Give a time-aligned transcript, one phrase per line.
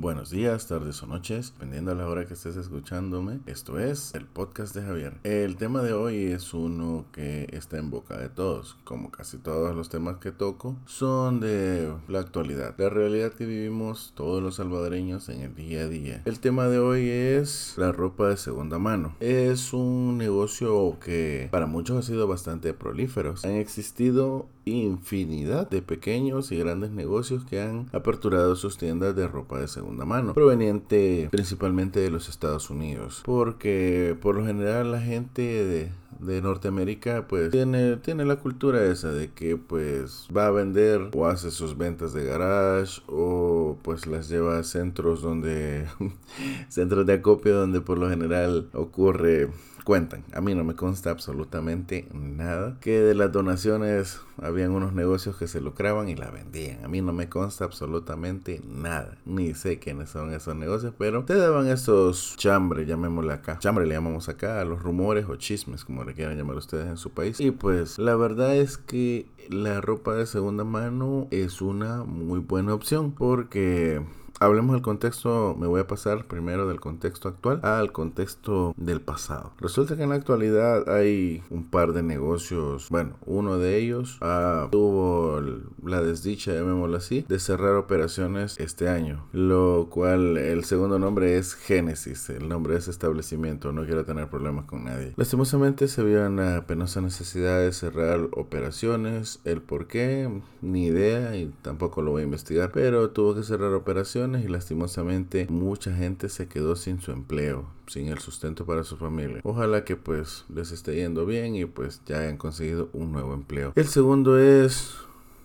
[0.00, 3.40] Buenos días, tardes o noches, dependiendo de la hora que estés escuchándome.
[3.46, 5.14] Esto es el podcast de Javier.
[5.24, 9.74] El tema de hoy es uno que está en boca de todos, como casi todos
[9.74, 15.28] los temas que toco, son de la actualidad, la realidad que vivimos todos los salvadoreños
[15.30, 16.22] en el día a día.
[16.26, 19.16] El tema de hoy es la ropa de segunda mano.
[19.18, 23.34] Es un negocio que para muchos ha sido bastante prolífero.
[23.42, 29.58] Han existido infinidad de pequeños y grandes negocios que han aperturado sus tiendas de ropa
[29.58, 35.42] de segunda mano, proveniente principalmente de los Estados Unidos, porque por lo general la gente
[35.42, 41.10] de, de Norteamérica pues tiene, tiene la cultura esa de que pues va a vender
[41.14, 45.86] o hace sus ventas de garage o pues las lleva a centros donde
[46.68, 49.48] centros de acopio donde por lo general ocurre
[49.88, 50.22] cuentan.
[50.34, 52.76] A mí no me consta absolutamente nada.
[52.78, 56.84] Que de las donaciones habían unos negocios que se lucraban y la vendían.
[56.84, 59.16] A mí no me consta absolutamente nada.
[59.24, 63.58] Ni sé quiénes son esos negocios, pero te daban esos chambres, llamémosle acá.
[63.60, 67.10] Chambre le llamamos acá a los rumores o chismes, le quieran llamar ustedes en su
[67.10, 67.40] país.
[67.40, 72.74] Y pues la verdad es que la ropa de segunda mano es una muy buena
[72.74, 74.02] opción porque
[74.40, 79.52] Hablemos del contexto, me voy a pasar primero del contexto actual al contexto del pasado.
[79.58, 84.68] Resulta que en la actualidad hay un par de negocios, bueno, uno de ellos ah,
[84.70, 85.42] tuvo
[85.84, 91.54] la desdicha, llamémoslo así, de cerrar operaciones este año, lo cual el segundo nombre es
[91.54, 95.14] Génesis, el nombre de ese establecimiento, no quiero tener problemas con nadie.
[95.16, 100.30] Lastimosamente se vio una penosa necesidad de cerrar operaciones, el por qué,
[100.62, 105.46] ni idea y tampoco lo voy a investigar, pero tuvo que cerrar operaciones y lastimosamente
[105.48, 109.40] mucha gente se quedó sin su empleo, sin el sustento para su familia.
[109.44, 113.72] Ojalá que pues les esté yendo bien y pues ya hayan conseguido un nuevo empleo.
[113.74, 114.94] El segundo es,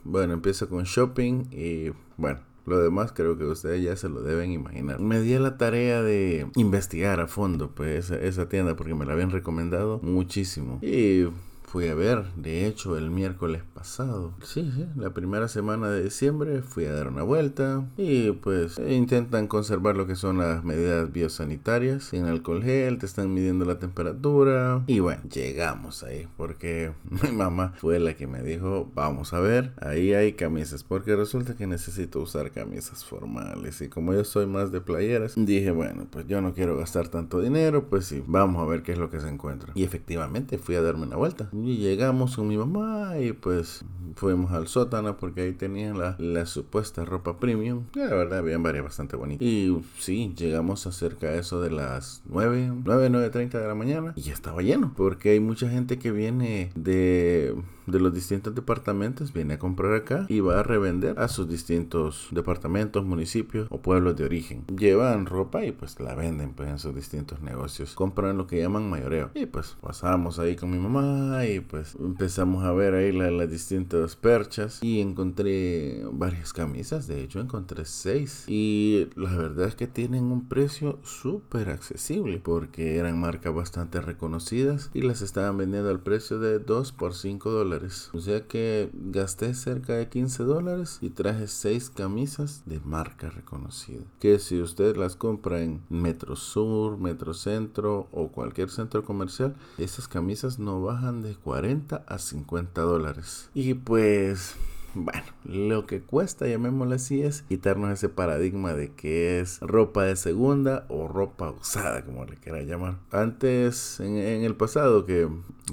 [0.04, 2.40] bueno, empieza con shopping y bueno.
[2.66, 4.98] Lo demás creo que ustedes ya se lo deben imaginar.
[5.02, 9.06] Me di a la tarea de investigar a fondo pues esa, esa tienda porque me
[9.06, 10.80] la habían recomendado muchísimo.
[10.82, 11.26] Y
[11.74, 14.36] fui a ver, de hecho, el miércoles pasado.
[14.44, 19.48] Sí, sí, la primera semana de diciembre fui a dar una vuelta y pues intentan
[19.48, 22.04] conservar lo que son las medidas biosanitarias.
[22.04, 24.84] Sin alcohol gel, te están midiendo la temperatura.
[24.86, 29.74] Y bueno, llegamos ahí porque mi mamá fue la que me dijo, vamos a ver,
[29.82, 33.82] ahí hay camisas porque resulta que necesito usar camisas formales.
[33.82, 37.42] Y como yo soy más de playeras, dije, bueno, pues yo no quiero gastar tanto
[37.42, 39.72] dinero, pues sí, vamos a ver qué es lo que se encuentra.
[39.74, 41.50] Y efectivamente fui a darme una vuelta.
[41.66, 43.86] Y llegamos con mi mamá y pues
[44.16, 47.86] fuimos al sótano porque ahí tenían la, la supuesta ropa premium.
[47.94, 49.48] La verdad, habían varias bastante bonitas.
[49.48, 54.22] Y sí, llegamos acerca de eso de las 9, 9, 9.30 de la mañana y
[54.22, 54.94] ya estaba lleno.
[54.96, 60.26] Porque hay mucha gente que viene de de los distintos departamentos viene a comprar acá
[60.30, 64.66] y va a revender a sus distintos departamentos, municipios o pueblos de origen.
[64.68, 67.94] Llevan ropa y pues la venden pues en sus distintos negocios.
[67.94, 69.32] Compran lo que llaman mayoreo.
[69.34, 74.16] Y pues pasamos ahí con mi mamá y pues empezamos a ver ahí las distintas
[74.16, 77.08] perchas y encontré varias camisas.
[77.08, 82.98] De hecho encontré seis y la verdad es que tienen un precio súper accesible porque
[82.98, 88.10] eran marcas bastante reconocidas y las estaban vendiendo al precio de 2 por 5 dólares
[88.14, 94.04] o sea que gasté cerca de 15 dólares y traje 6 camisas de marca reconocida.
[94.20, 100.08] Que si usted las compra en Metro Sur, Metro Centro o cualquier centro comercial, esas
[100.08, 103.50] camisas no bajan de 40 a 50 dólares.
[103.54, 104.56] Y pues
[104.96, 110.16] bueno, lo que cuesta, llamémoslo así, es quitarnos ese paradigma de que es ropa de
[110.16, 113.00] segunda o ropa usada, como le quiera llamar.
[113.12, 115.28] Antes, en, el pasado, que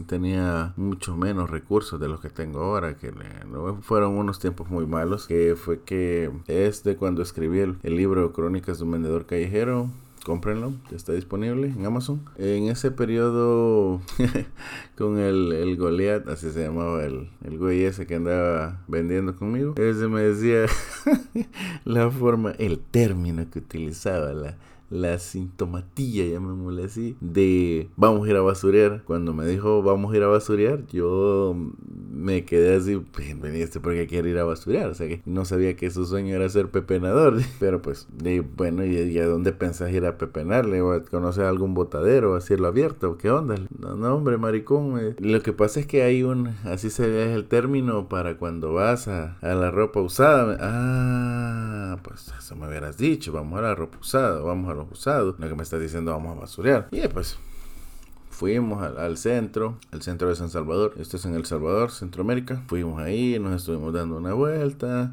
[0.06, 3.12] tenía mucho menos recursos de los que tengo ahora, que
[3.82, 8.78] fueron unos tiempos muy malos, que fue que es de cuando escribí el libro Crónicas
[8.78, 9.90] de un vendedor callejero
[10.24, 12.22] cómprenlo, está disponible en Amazon.
[12.36, 14.00] En ese periodo,
[14.96, 19.74] con el, el Goliath, así se llamaba el, el güey ese que andaba vendiendo conmigo,
[19.76, 20.66] ese me decía
[21.84, 24.56] la forma, el término que utilizaba, la,
[24.90, 29.02] la sintomatilla, llamémosle así, de vamos a ir a basurear.
[29.04, 31.56] Cuando me dijo vamos a ir a basurear, yo
[32.12, 33.02] me quedé así,
[33.40, 34.90] veniste porque quiere ir a basurear.
[34.90, 37.38] O sea que no sabía que su sueño era ser pepenador.
[37.60, 40.80] Pero pues, de, bueno, ¿y, a dónde pensás ir a pepenarle?
[40.82, 42.34] ¿O a conocer algún botadero?
[42.34, 43.16] ¿A cielo abierto?
[43.16, 43.56] ¿Qué onda?
[43.78, 44.98] No, no hombre, maricón.
[45.00, 45.16] Eh.
[45.18, 49.08] Lo que pasa es que hay un, así se ve el término para cuando vas
[49.08, 50.56] a, a la ropa usada.
[50.60, 55.36] Ah, pues eso me hubieras dicho, vamos a la ropa usada, vamos a los usados.
[55.38, 56.88] Lo que me estás diciendo, vamos a basurear.
[56.90, 57.38] Y pues
[58.30, 60.94] fuimos al, centro, al centro de San Salvador.
[60.98, 62.62] Esto es en El Salvador, Centroamérica.
[62.66, 65.12] Fuimos ahí, nos estuvimos dando una vuelta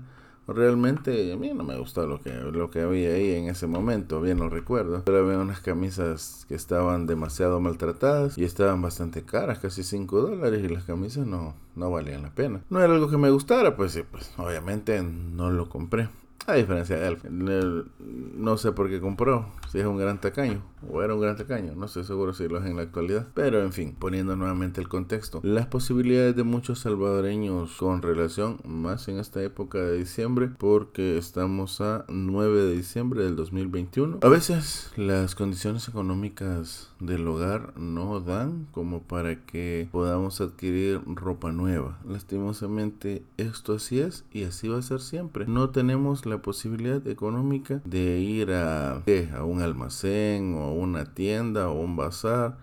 [0.53, 4.21] realmente a mí no me gustó lo que, lo que había ahí en ese momento,
[4.21, 5.03] bien lo recuerdo.
[5.05, 10.63] Pero había unas camisas que estaban demasiado maltratadas y estaban bastante caras, casi 5 dólares
[10.63, 12.61] y las camisas no, no valían la pena.
[12.69, 16.09] No era algo que me gustara, pues sí, pues obviamente no lo compré.
[16.45, 21.01] A diferencia de él, no sé por qué compró, si es un gran tacaño o
[21.01, 23.27] era un gran tacaño, no estoy seguro si lo es en la actualidad.
[23.33, 29.07] Pero en fin, poniendo nuevamente el contexto, las posibilidades de muchos salvadoreños con relación, más
[29.07, 34.19] en esta época de diciembre, porque estamos a 9 de diciembre del 2021.
[34.21, 41.51] A veces las condiciones económicas del hogar no dan como para que podamos adquirir ropa
[41.51, 41.99] nueva.
[42.07, 45.45] Lastimosamente esto así es y así va a ser siempre.
[45.47, 49.03] No tenemos la posibilidad económica de ir a,
[49.35, 52.57] a un almacén o una tienda o un bazar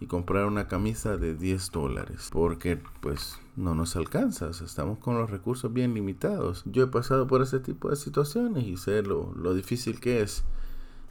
[0.00, 5.30] y comprar una camisa de 10 dólares porque pues no nos alcanza, estamos con los
[5.30, 6.62] recursos bien limitados.
[6.66, 10.44] Yo he pasado por ese tipo de situaciones y sé lo, lo difícil que es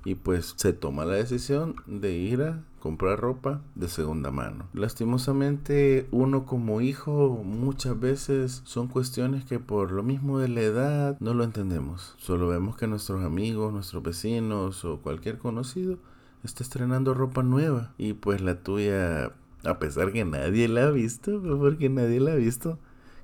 [0.05, 4.69] y pues se toma la decisión de ir a comprar ropa de segunda mano.
[4.73, 11.17] Lastimosamente uno como hijo muchas veces son cuestiones que por lo mismo de la edad
[11.19, 12.15] no lo entendemos.
[12.17, 15.97] Solo vemos que nuestros amigos, nuestros vecinos o cualquier conocido
[16.47, 19.31] está estrenando ropa nueva y pues la tuya
[19.63, 22.79] a pesar que nadie la ha visto, porque nadie la ha visto,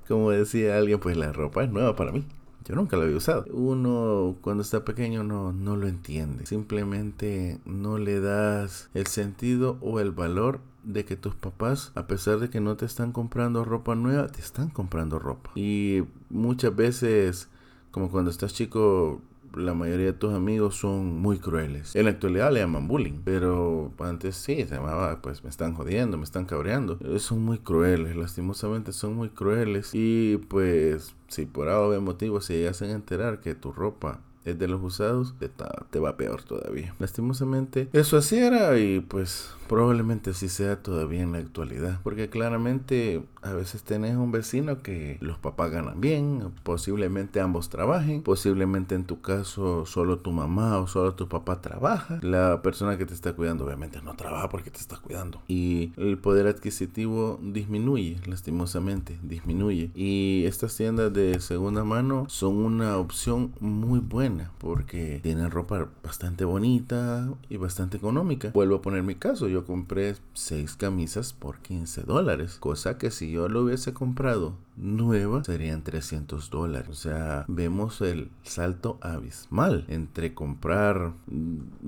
[0.08, 2.26] como decía alguien, pues la ropa es nueva para mí.
[2.66, 3.44] Yo nunca lo había usado.
[3.52, 6.46] Uno cuando está pequeño no, no lo entiende.
[6.46, 12.38] Simplemente no le das el sentido o el valor de que tus papás, a pesar
[12.38, 15.50] de que no te están comprando ropa nueva, te están comprando ropa.
[15.54, 17.48] Y muchas veces,
[17.90, 19.20] como cuando estás chico,
[19.56, 21.94] la mayoría de tus amigos son muy crueles.
[21.94, 26.16] En la actualidad le llaman bullying, pero antes sí, se llamaba, pues me están jodiendo,
[26.16, 26.98] me están cabreando.
[27.18, 29.90] Son muy crueles, lastimosamente son muy crueles.
[29.92, 34.68] Y pues, si por algún motivo se llegasen a enterar que tu ropa es de
[34.68, 35.50] los usados, te,
[35.90, 36.94] te va peor todavía.
[36.98, 42.00] Lastimosamente, eso así era y pues probablemente así sea todavía en la actualidad.
[42.02, 48.22] Porque claramente a veces tenés un vecino que los papás ganan bien, posiblemente ambos trabajen,
[48.22, 52.18] posiblemente en tu caso solo tu mamá o solo tu papá trabaja.
[52.22, 55.42] La persona que te está cuidando obviamente no trabaja porque te está cuidando.
[55.48, 59.90] Y el poder adquisitivo disminuye, lastimosamente, disminuye.
[59.94, 66.44] Y estas tiendas de segunda mano son una opción muy buena porque tienen ropa bastante
[66.44, 68.50] bonita y bastante económica.
[68.54, 73.30] Vuelvo a poner mi caso, yo compré 6 camisas por 15 dólares, cosa que si
[73.30, 76.88] yo lo hubiese comprado nueva serían 300 dólares.
[76.90, 81.12] O sea, vemos el salto abismal entre comprar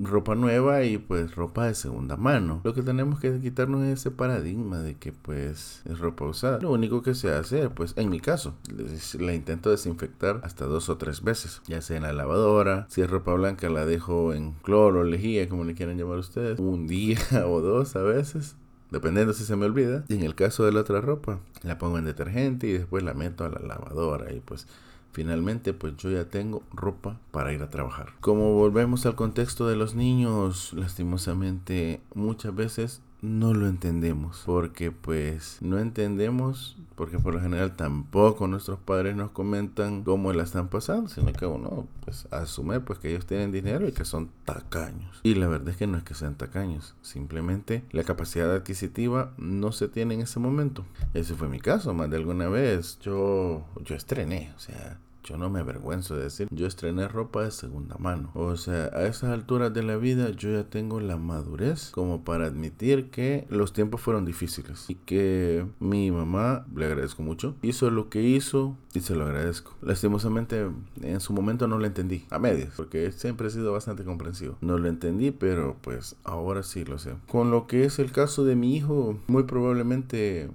[0.01, 2.61] ropa nueva y pues ropa de segunda mano.
[2.63, 6.59] Lo que tenemos que quitarnos es ese paradigma de que pues es ropa usada.
[6.59, 8.55] Lo único que se hace, pues en mi caso,
[9.19, 13.09] la intento desinfectar hasta dos o tres veces, ya sea en la lavadora, si es
[13.09, 17.61] ropa blanca la dejo en cloro, lejía, como le quieran llamar ustedes, un día o
[17.61, 18.55] dos a veces
[18.91, 20.03] dependiendo si se me olvida.
[20.07, 23.13] Y en el caso de la otra ropa, la pongo en detergente y después la
[23.13, 24.67] meto a la lavadora y pues
[25.11, 28.13] finalmente pues yo ya tengo ropa para ir a trabajar.
[28.19, 35.57] Como volvemos al contexto de los niños, lastimosamente muchas veces no lo entendemos porque pues
[35.61, 41.09] no entendemos porque por lo general tampoco nuestros padres nos comentan cómo la están pasando
[41.09, 45.19] sino que uno pues asume pues que ellos tienen dinero y que son tacaños.
[45.23, 49.71] Y la verdad es que no es que sean tacaños simplemente la capacidad adquisitiva no
[49.71, 50.85] se tiene en ese momento.
[51.13, 55.49] Ese fue mi caso más de alguna vez yo yo estrené o sea yo no
[55.49, 58.31] me avergüenzo de decir, yo estrené ropa de segunda mano.
[58.33, 62.45] O sea, a esas alturas de la vida yo ya tengo la madurez como para
[62.45, 68.09] admitir que los tiempos fueron difíciles y que mi mamá, le agradezco mucho, hizo lo
[68.09, 69.73] que hizo y se lo agradezco.
[69.81, 70.67] Lastimosamente
[71.01, 74.57] en su momento no lo entendí, a medias, porque siempre he sido bastante comprensivo.
[74.61, 77.15] No lo entendí, pero pues ahora sí lo sé.
[77.29, 80.49] Con lo que es el caso de mi hijo, muy probablemente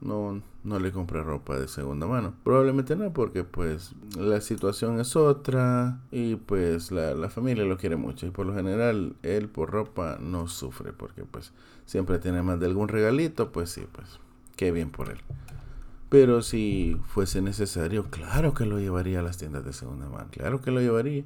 [0.00, 2.34] no, no le compré ropa de segunda mano.
[2.44, 7.96] Probablemente no, porque pues la situación es otra y pues la, la, familia lo quiere
[7.96, 8.26] mucho.
[8.26, 11.52] Y por lo general él por ropa no sufre, porque pues
[11.86, 14.20] siempre tiene más de algún regalito, pues sí, pues
[14.56, 15.18] qué bien por él.
[16.08, 20.60] Pero si fuese necesario, claro que lo llevaría a las tiendas de segunda mano, claro
[20.60, 21.24] que lo llevaría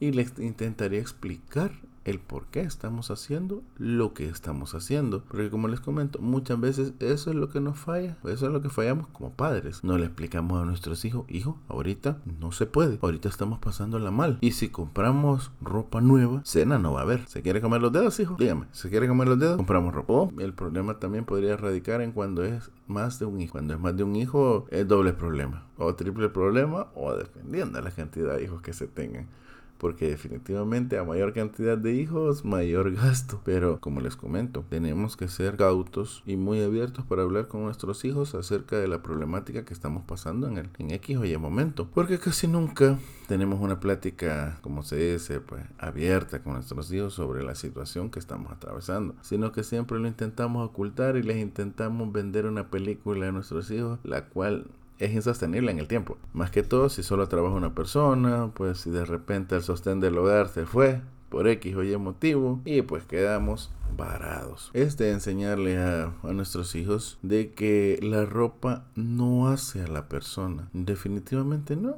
[0.00, 1.72] y le intentaría explicar
[2.08, 5.22] el por qué estamos haciendo lo que estamos haciendo.
[5.28, 8.62] Porque como les comento, muchas veces eso es lo que nos falla, eso es lo
[8.62, 9.84] que fallamos como padres.
[9.84, 14.38] No le explicamos a nuestros hijos, hijo, ahorita no se puede, ahorita estamos pasándola mal.
[14.40, 17.26] Y si compramos ropa nueva, cena no va a haber.
[17.28, 18.36] ¿Se quiere comer los dedos, hijo?
[18.38, 19.56] Dígame, ¿se quiere comer los dedos?
[19.56, 20.12] Compramos ropa.
[20.12, 23.52] O el problema también podría radicar en cuando es más de un hijo.
[23.52, 25.66] Cuando es más de un hijo, es doble problema.
[25.76, 29.28] O triple problema, o dependiendo de la cantidad de hijos que se tengan
[29.78, 33.40] porque definitivamente a mayor cantidad de hijos, mayor gasto.
[33.44, 38.04] Pero como les comento, tenemos que ser cautos y muy abiertos para hablar con nuestros
[38.04, 41.88] hijos acerca de la problemática que estamos pasando en el en X o Y momento,
[41.92, 47.42] porque casi nunca tenemos una plática, como se dice, pues abierta con nuestros hijos sobre
[47.42, 52.46] la situación que estamos atravesando, sino que siempre lo intentamos ocultar y les intentamos vender
[52.46, 54.66] una película a nuestros hijos, la cual
[54.98, 56.18] es insostenible en el tiempo.
[56.32, 60.18] Más que todo si solo trabaja una persona, pues si de repente el sostén del
[60.18, 64.70] hogar se fue por X o Y motivo y pues quedamos varados.
[64.74, 70.08] Es de enseñarle a, a, nuestros hijos de que la ropa no hace a la
[70.08, 70.68] persona.
[70.72, 71.96] Definitivamente no.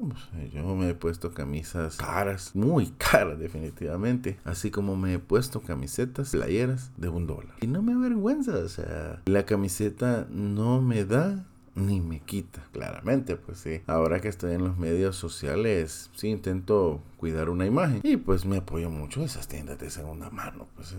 [0.53, 4.39] Yo me he puesto camisas caras, muy caras definitivamente.
[4.45, 7.55] Así como me he puesto camisetas, playeras de un dólar.
[7.61, 8.57] Y no me avergüenza.
[8.59, 11.45] O sea, la camiseta no me da
[11.81, 13.83] ni me quita, claramente, pues sí.
[13.87, 18.59] Ahora que estoy en los medios sociales, sí intento cuidar una imagen y pues me
[18.59, 20.69] apoyo mucho esas tiendas de segunda mano.
[20.77, 20.95] Pues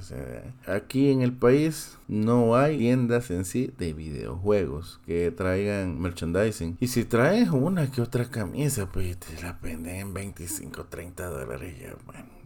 [0.67, 6.77] aquí en el país no hay tiendas en sí de videojuegos que traigan merchandising.
[6.79, 11.75] Y si traes una que otra camisa, pues te la venden en 25, 30 dólares.
[11.79, 12.41] Ya, bueno,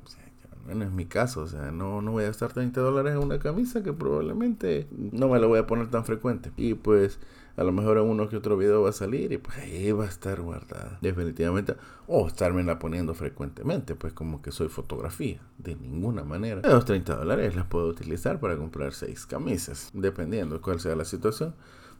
[0.65, 3.37] bueno, es mi caso, o sea, no, no voy a gastar 30 dólares en una
[3.37, 6.51] camisa que probablemente no me la voy a poner tan frecuente.
[6.57, 7.19] Y pues
[7.57, 10.05] a lo mejor en uno que otro video va a salir y pues ahí va
[10.05, 10.97] a estar guardada.
[11.01, 11.75] Definitivamente.
[12.07, 15.39] O estarme la poniendo frecuentemente, pues como que soy fotografía.
[15.57, 16.61] De ninguna manera.
[16.63, 21.05] Los 30 dólares las puedo utilizar para comprar 6 camisas, dependiendo de cuál sea la
[21.05, 21.53] situación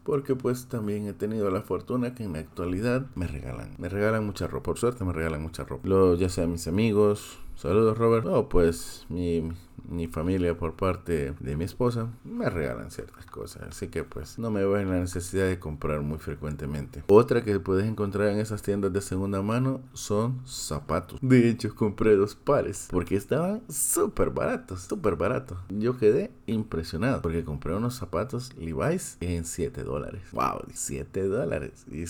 [0.06, 4.24] porque pues también he tenido la fortuna que en la actualidad me regalan, me regalan
[4.24, 8.28] mucha ropa, por suerte me regalan mucha ropa, Lo, ya sea mis amigos, saludos Robert,
[8.28, 9.52] o pues mi,
[9.90, 13.64] mi familia por parte de mi esposa me regalan ciertas cosas.
[13.70, 17.04] Así que pues no me veo en la necesidad de comprar muy frecuentemente.
[17.08, 21.20] Otra que puedes encontrar en esas tiendas de segunda mano son zapatos.
[21.22, 25.58] De hecho compré dos pares porque estaban súper baratos, súper baratos.
[25.70, 30.22] Yo quedé impresionado porque compré unos zapatos Levi's en 7 dólares.
[30.32, 31.86] Wow, 7 dólares.
[31.92, 32.06] Y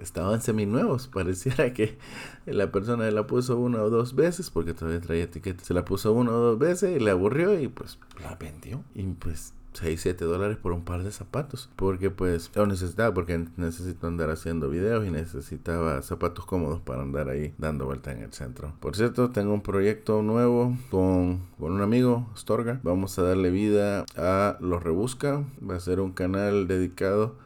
[0.00, 1.08] estaban seminuevos.
[1.12, 1.98] Pareciera que
[2.46, 5.64] la persona la puso una o dos veces, porque todavía traía etiqueta.
[5.64, 8.82] Se la puso una o dos veces y le aburrió y pues la vendió.
[8.94, 11.68] Y pues 6, 7 dólares por un par de zapatos.
[11.76, 17.28] Porque pues lo necesitaba, porque necesito andar haciendo videos y necesitaba zapatos cómodos para andar
[17.28, 18.72] ahí dando vuelta en el centro.
[18.80, 22.80] Por cierto, tengo un proyecto nuevo con, con un amigo, Storga.
[22.82, 25.44] Vamos a darle vida a Los Rebusca.
[25.68, 27.43] Va a ser un canal dedicado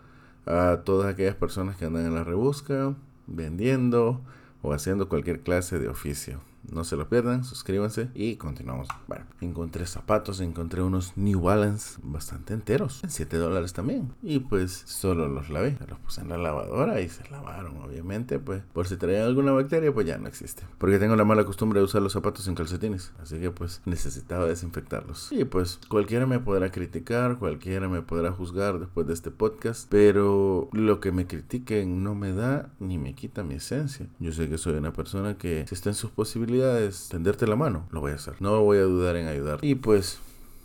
[0.49, 2.95] a todas aquellas personas que andan en la rebusca,
[3.27, 4.23] vendiendo
[4.63, 6.41] o haciendo cualquier clase de oficio.
[6.73, 8.89] No se lo pierdan, suscríbanse y continuamos.
[9.07, 14.13] Bueno, encontré zapatos, encontré unos New Balance bastante enteros, en 7 dólares también.
[14.23, 18.39] Y pues solo los lavé, los puse en la lavadora y se lavaron, obviamente.
[18.39, 20.65] Pues por si traían alguna bacteria, pues ya no existe.
[20.79, 24.47] Porque tengo la mala costumbre de usar los zapatos en calcetines, así que pues necesitaba
[24.47, 25.33] desinfectarlos.
[25.33, 30.69] Y pues cualquiera me podrá criticar, cualquiera me podrá juzgar después de este podcast, pero
[30.73, 34.07] lo que me critiquen no me da ni me quita mi esencia.
[34.19, 37.57] Yo sé que soy una persona que si está en sus posibilidades, es tenderte la
[37.57, 38.35] mano, lo voy a hacer.
[38.41, 39.59] No voy a dudar en ayudar.
[39.63, 40.19] Y pues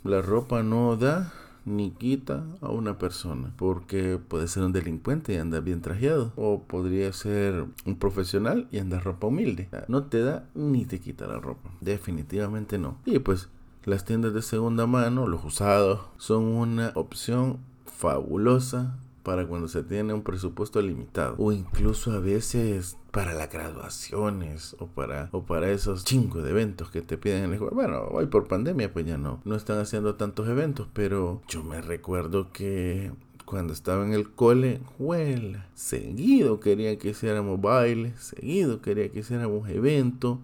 [0.04, 1.32] la ropa no da
[1.66, 6.34] ni quita a una persona porque puede ser un delincuente y andar bien trajeado.
[6.36, 9.70] O podría ser un profesional y andar ropa humilde.
[9.88, 11.70] No te da ni te quita la ropa.
[11.82, 12.98] Definitivamente no.
[13.06, 13.50] Y pues
[13.86, 20.14] las tiendas de segunda mano los usados son una opción fabulosa para cuando se tiene
[20.14, 26.04] un presupuesto limitado o incluso a veces para las graduaciones o para o para esos
[26.04, 27.74] chingos de eventos que te piden en la escuela.
[27.74, 31.82] Bueno, hoy por pandemia pues ya no no están haciendo tantos eventos, pero yo me
[31.82, 33.12] recuerdo que
[33.46, 39.70] cuando estaba en el cole, huela, seguido quería que hiciéramos baile, seguido quería que hiciéramos
[39.70, 40.40] eventos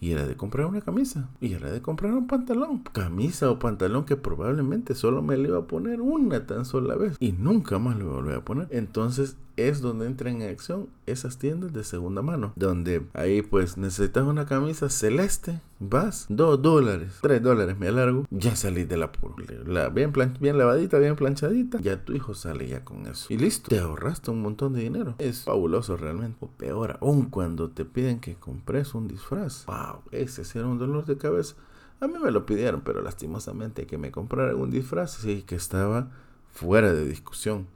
[0.00, 1.28] y era de comprar una camisa.
[1.40, 2.82] Y era de comprar un pantalón.
[2.92, 7.16] Camisa o pantalón que probablemente solo me le iba a poner una tan sola vez.
[7.20, 8.68] Y nunca más lo volví a poner.
[8.70, 12.52] Entonces es donde entran en acción esas tiendas de segunda mano.
[12.56, 18.56] Donde ahí pues necesitas una camisa celeste, vas, dos dólares, tres dólares me alargo, ya
[18.56, 19.12] salís de la
[19.66, 23.32] La, bien, bien lavadita, bien planchadita, ya tu hijo sale ya con eso.
[23.32, 25.14] Y listo, te ahorraste un montón de dinero.
[25.18, 26.36] Es fabuloso realmente.
[26.40, 29.66] O peor aún cuando te piden que compres un disfraz.
[29.66, 31.54] Wow, ese será un dolor de cabeza
[32.00, 36.10] A mí me lo pidieron, pero lastimosamente que me comprara un disfraz, sí, que estaba
[36.52, 37.66] fuera de discusión.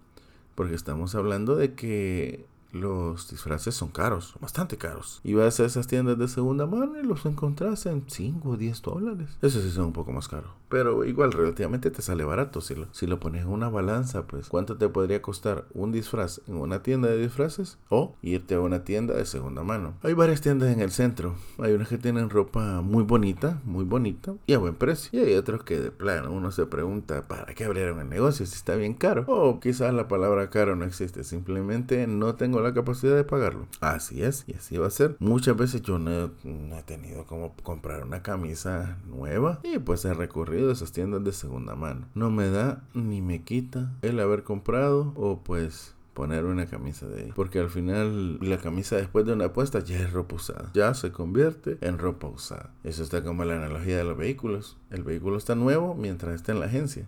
[0.55, 5.21] Porque estamos hablando de que los disfraces son caros, bastante caros.
[5.25, 8.83] Y vas a esas tiendas de segunda mano y los encontrás en 5 o 10
[8.83, 9.39] dólares.
[9.43, 10.51] Eso sí son un poco más caros.
[10.69, 12.61] Pero igual relativamente te sale barato.
[12.61, 16.43] Si lo, si lo pones en una balanza, pues ¿cuánto te podría costar un disfraz
[16.47, 17.79] en una tienda de disfraces?
[17.89, 19.95] O irte a una tienda de segunda mano.
[20.03, 21.37] Hay varias tiendas en el centro.
[21.59, 25.19] Hay unas que tienen ropa muy bonita, muy bonita y a buen precio.
[25.19, 28.55] Y hay otros que de plano uno se pregunta, ¿para qué abrieron el negocio si
[28.55, 29.25] está bien caro?
[29.27, 31.25] O quizás la palabra caro no existe.
[31.25, 33.67] Simplemente no tengo la capacidad de pagarlo.
[33.81, 35.17] Así es, y así va a ser.
[35.19, 40.71] Muchas veces yo no, he tenido como comprar una camisa nueva y pues he recurrido
[40.71, 42.07] a esas tiendas de segunda mano.
[42.15, 47.21] No me da ni me quita el haber comprado o pues poner una camisa de
[47.21, 47.33] ahí.
[47.33, 50.71] Porque al final la camisa después de una apuesta ya es ropa usada.
[50.75, 52.75] Ya se convierte en ropa usada.
[52.83, 54.77] Eso está como la analogía de los vehículos.
[54.91, 57.07] El vehículo está nuevo mientras está en la agencia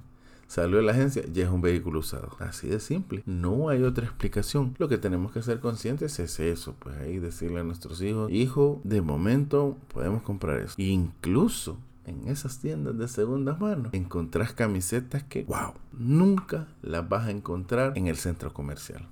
[0.50, 2.37] salió de la agencia, ya es un vehículo usado.
[2.40, 3.23] Así de simple.
[3.25, 4.75] No hay otra explicación.
[4.78, 6.75] Lo que tenemos que ser conscientes es eso.
[6.80, 10.75] Pues ahí decirle a nuestros hijos, hijo, de momento podemos comprar eso.
[10.76, 17.30] Incluso en esas tiendas de segunda mano encontrás camisetas que, wow, nunca las vas a
[17.30, 19.07] encontrar en el centro comercial.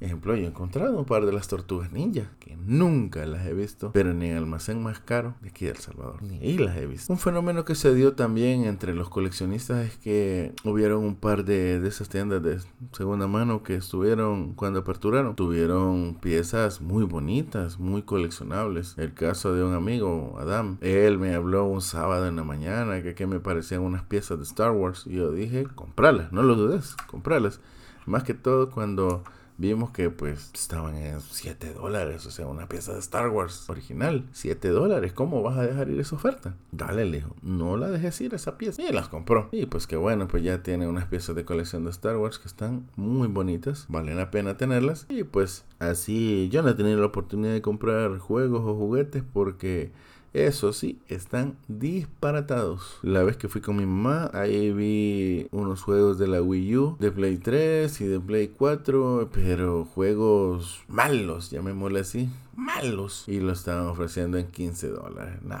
[0.00, 3.90] Ejemplo, yo he encontrado un par de las tortugas ninja, que nunca las he visto,
[3.92, 6.22] pero en el almacén más caro de aquí de El Salvador.
[6.22, 7.12] Ni ahí las he visto.
[7.12, 11.80] Un fenómeno que se dio también entre los coleccionistas es que hubieron un par de,
[11.80, 12.60] de esas tiendas de
[12.92, 15.36] segunda mano que estuvieron cuando aperturaron.
[15.36, 18.94] Tuvieron piezas muy bonitas, muy coleccionables.
[18.96, 23.14] El caso de un amigo, Adam, él me habló un sábado en la mañana que,
[23.14, 25.06] que me parecían unas piezas de Star Wars.
[25.06, 27.60] Y yo dije, compralas, no lo dudes, compralas.
[28.06, 29.24] Más que todo cuando
[29.60, 34.26] vimos que pues estaban en 7 dólares, o sea, una pieza de Star Wars original,
[34.32, 36.56] 7 dólares, ¿cómo vas a dejar ir esa oferta?
[36.72, 38.82] Dale, le dijo, no la dejes ir esa pieza.
[38.82, 39.50] Y las compró.
[39.52, 42.48] Y pues que bueno, pues ya tiene unas piezas de colección de Star Wars que
[42.48, 45.04] están muy bonitas, valen la pena tenerlas.
[45.10, 49.92] Y pues así yo no he tenido la oportunidad de comprar juegos o juguetes porque
[50.32, 52.98] eso sí, están disparatados.
[53.02, 56.96] La vez que fui con mi mamá, ahí vi unos juegos de la Wii U,
[57.00, 63.24] de Play 3 y de Play 4, pero juegos malos, llamémosle así, malos.
[63.26, 65.42] Y lo estaban ofreciendo en 15 dólares.
[65.42, 65.56] No,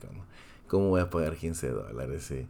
[0.00, 0.24] ¿cómo,
[0.66, 2.24] ¿cómo voy a pagar 15 dólares?
[2.24, 2.46] Sí?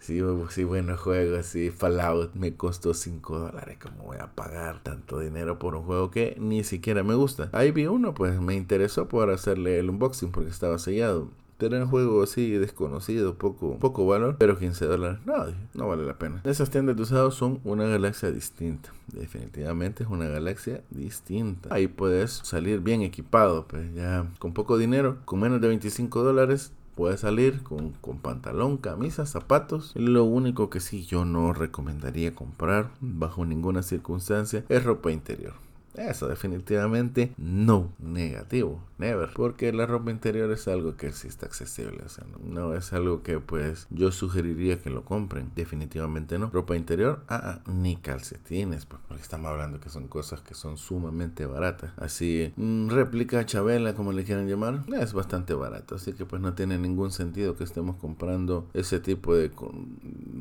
[0.00, 0.20] Sí,
[0.50, 3.78] sí, bueno juego, sí, Fallout me costó 5 dólares.
[3.82, 7.48] ¿Cómo voy a pagar tanto dinero por un juego que ni siquiera me gusta?
[7.52, 11.28] Ahí vi uno, pues me interesó por hacerle el unboxing porque estaba sellado.
[11.56, 16.18] Pero un juego así desconocido, poco, poco valor, pero 15 dólares, no, no vale la
[16.18, 16.42] pena.
[16.44, 18.90] Esas tiendas de usados son una galaxia distinta.
[19.12, 21.72] Definitivamente es una galaxia distinta.
[21.72, 26.72] Ahí puedes salir bien equipado, pues ya con poco dinero, con menos de 25 dólares,
[26.94, 29.92] Puedes salir con, con, pantalón, camisa, zapatos.
[29.94, 35.54] Lo único que sí yo no recomendaría comprar bajo ninguna circunstancia es ropa interior.
[35.94, 42.02] Eso definitivamente no negativo, never, porque la ropa interior es algo que sí está accesible,
[42.04, 46.50] o sea, no, es algo que pues yo sugeriría que lo compren, definitivamente no.
[46.50, 50.76] Ropa interior, ah, ah ni calcetines, pues, porque estamos hablando que son cosas que son
[50.76, 51.92] sumamente baratas.
[51.96, 56.54] Así, mm, réplica Chabela, como le quieran llamar, es bastante barato, así que pues no
[56.54, 59.50] tiene ningún sentido que estemos comprando ese tipo de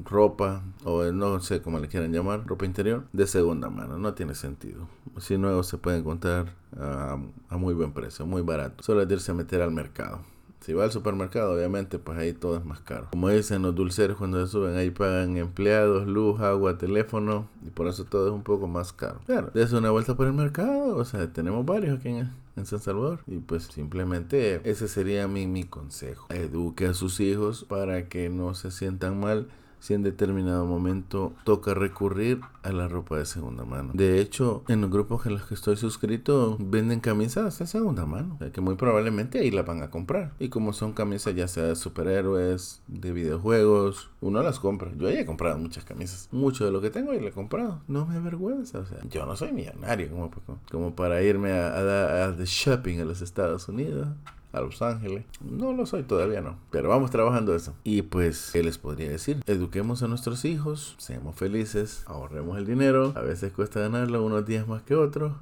[0.05, 4.35] ropa o no sé cómo le quieran llamar, ropa interior de segunda mano, no tiene
[4.35, 4.87] sentido.
[5.19, 6.47] Si nuevos se pueden encontrar
[6.79, 7.17] a,
[7.51, 8.83] muy buen precio, muy barato.
[8.83, 10.21] Solo es irse a meter al mercado.
[10.61, 13.09] Si va al supermercado, obviamente, pues ahí todo es más caro.
[13.11, 17.87] Como dicen los dulceros cuando se suben, ahí pagan empleados, luz, agua, teléfono, y por
[17.87, 19.19] eso todo es un poco más caro.
[19.25, 22.79] Claro, es una vuelta por el mercado, o sea, tenemos varios aquí en, en San
[22.79, 23.19] Salvador.
[23.27, 26.27] Y pues simplemente ese sería mi, mi consejo.
[26.29, 29.49] Eduque a sus hijos para que no se sientan mal
[29.83, 33.91] si en determinado momento toca recurrir a la ropa de segunda mano.
[33.93, 38.39] De hecho, en los grupos en los que estoy suscrito venden camisas de segunda mano,
[38.53, 40.31] que muy probablemente ahí las van a comprar.
[40.39, 44.89] Y como son camisas ya sea de superhéroes, de videojuegos, uno las compra.
[44.95, 46.29] Yo ya he comprado muchas camisas.
[46.31, 47.81] Mucho de lo que tengo y lo he comprado.
[47.89, 48.79] No me avergüenza.
[48.79, 50.31] O sea, yo no soy millonario como,
[50.71, 54.07] como para irme a, a, a, shopping a los Estados Unidos
[54.53, 55.25] a Los Ángeles.
[55.41, 56.57] No lo soy todavía, no.
[56.71, 57.75] Pero vamos trabajando eso.
[57.83, 59.41] Y pues, ¿qué les podría decir?
[59.45, 63.11] Eduquemos a nuestros hijos, seamos felices, ahorremos el dinero.
[63.15, 65.33] A veces cuesta ganarlo unos días más que otros.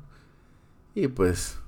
[0.95, 1.59] Y pues,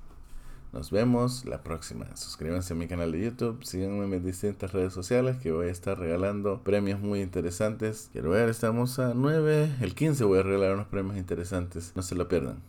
[0.74, 2.08] nos vemos la próxima.
[2.16, 3.64] Suscríbanse a mi canal de YouTube.
[3.64, 8.10] Síganme en mis distintas redes sociales que voy a estar regalando premios muy interesantes.
[8.12, 9.76] Quiero ver, estamos a 9.
[9.82, 11.92] El 15 voy a regalar unos premios interesantes.
[11.96, 12.58] No se lo pierdan.